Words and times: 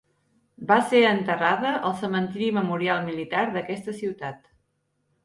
Va 0.69 0.77
ser 0.93 1.01
enterrada 1.09 1.73
al 1.89 1.93
Cementiri 1.99 2.47
Memorial 2.59 3.05
Militar 3.11 3.45
d'aquesta 3.59 3.95
ciutat. 4.01 4.41